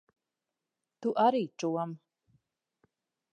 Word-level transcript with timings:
Tu 1.05 1.13
arī, 1.25 1.41
čom. 1.65 1.93